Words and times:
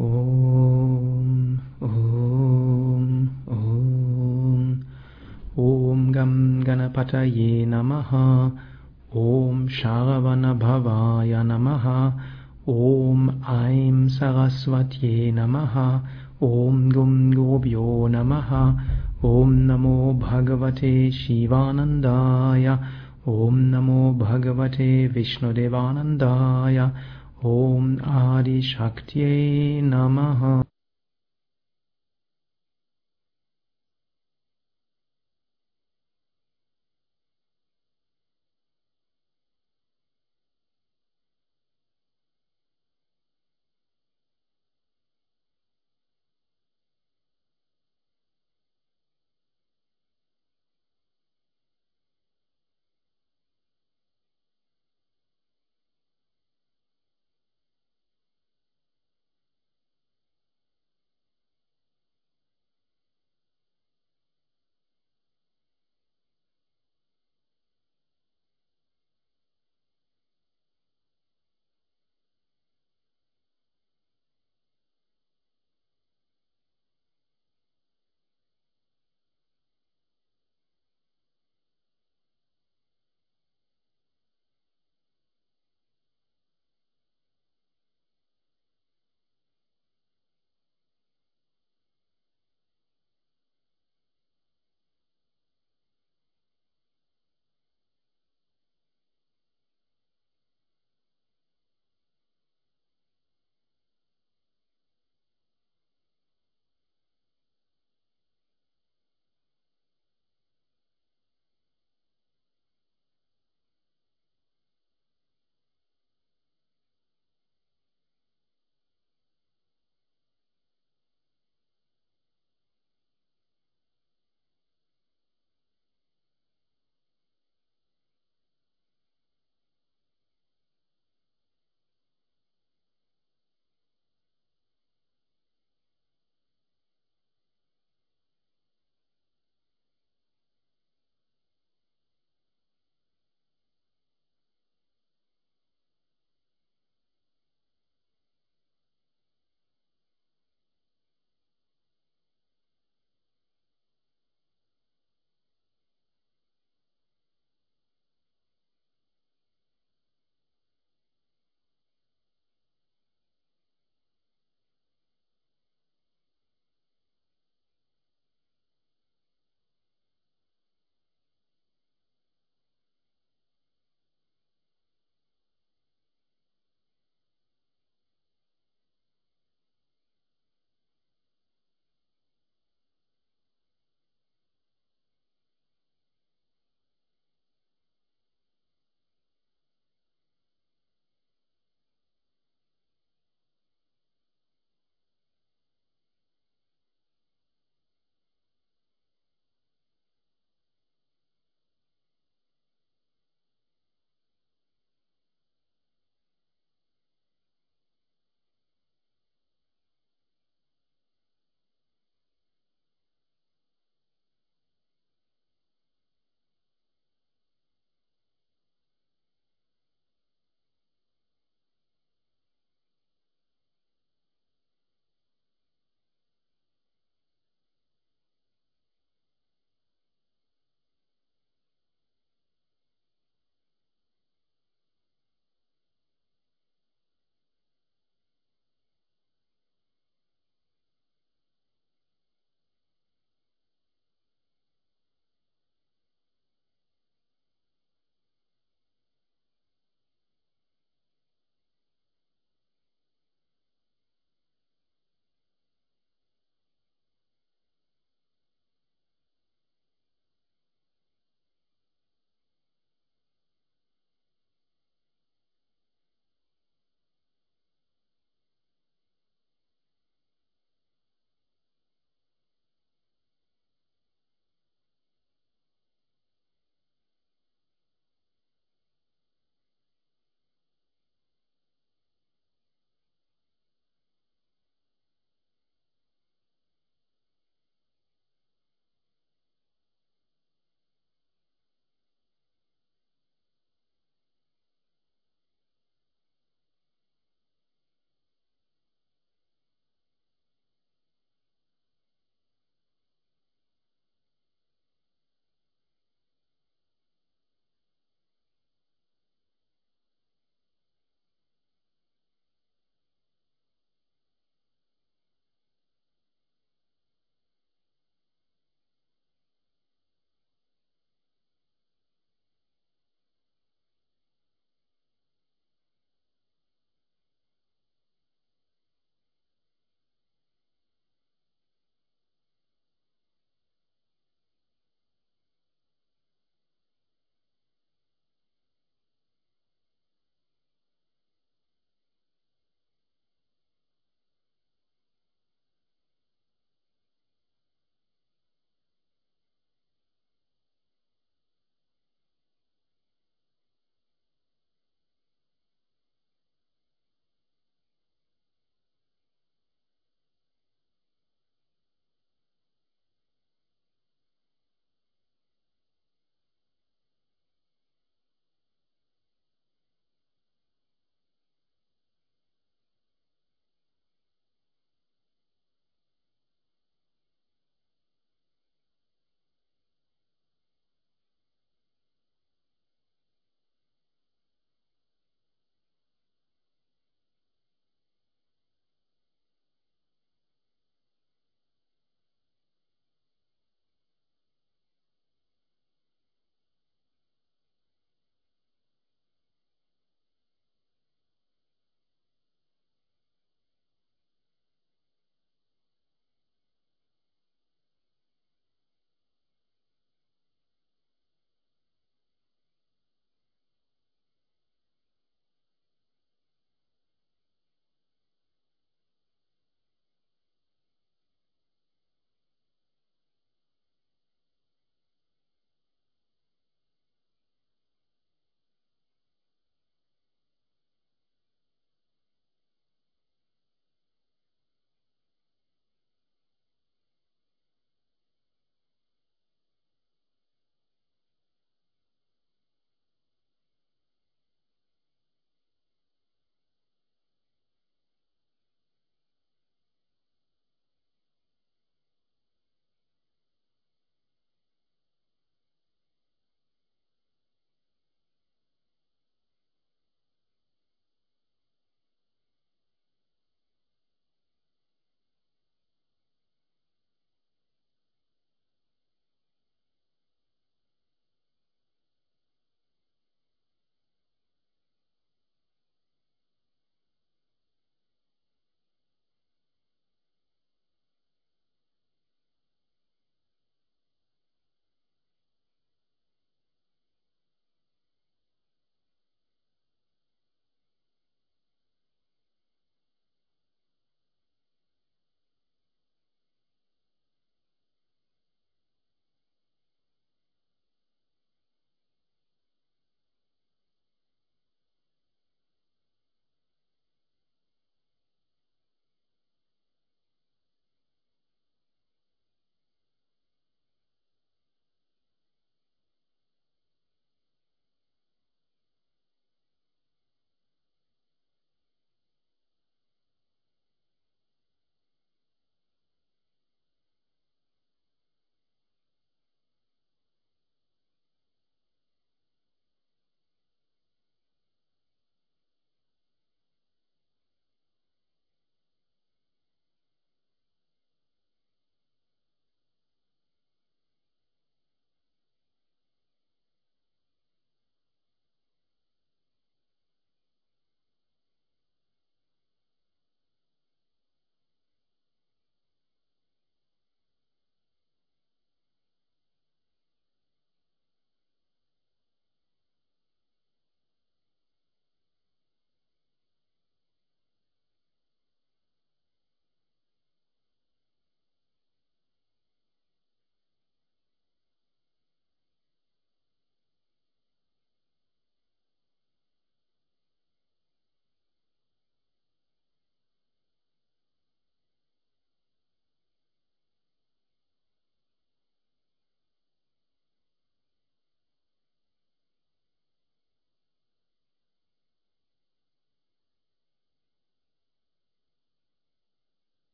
ॐ 0.00 1.58
ॐ 1.82 3.04
ॐ 3.48 4.64
ॐ 5.66 6.02
गं 6.14 6.34
गणपतये 6.66 7.64
नमः 7.68 8.10
ॐ 9.22 9.66
शारवणभवाय 9.78 11.32
नमः 11.52 11.86
ॐ 12.74 13.30
ऐं 13.54 14.06
सरस्वत्यै 14.18 15.30
नमः 15.38 15.80
ॐ 16.50 16.86
गुं 16.94 17.14
गोभ्यो 17.34 18.06
नमः 18.16 18.54
ॐ 19.32 19.58
नमो 19.72 19.96
भगवते 20.28 20.94
शिवानन्दाय 21.22 22.68
ॐ 23.28 23.66
नमो 23.74 24.12
भगवते 24.24 24.90
विष्णुदेवानन्दाय 25.14 26.88
Om 27.46 28.00
Adi 28.02 28.60
Shaktiye 28.60 29.80
Namaha. 29.80 30.75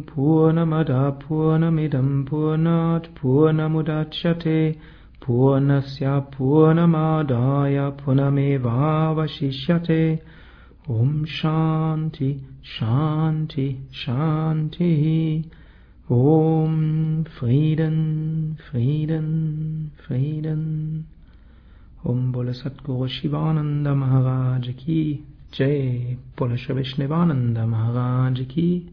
Om 0.00 0.06
Purnamada 0.06 1.12
Purnamidam 1.20 2.24
Purnat 2.26 3.14
Purnamudachyate 3.14 4.76
Purnasya 5.20 6.26
Purnamadaya 6.32 7.92
Purnamevavashishyate 7.98 10.20
Om 10.88 11.26
Shanti 11.26 12.40
Shanti 12.62 13.76
Shanti 13.92 15.44
Om 16.08 17.26
Frieden 17.38 18.56
Frieden 18.70 19.90
Frieden 20.06 21.04
Om 22.04 22.32
Bole 22.32 22.54
Satguru 22.54 23.08
Shivananda 23.08 23.94
Maharaj 23.94 24.74
Ki 24.78 25.22
Jai 25.52 26.16
Bole 26.36 26.56
Shri 26.56 26.74
Vishnevananda 26.74 27.66
Maharaj 27.68 28.48
Ki 28.48 28.88